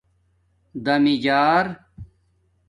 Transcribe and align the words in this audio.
دَمیجآر 0.85 1.67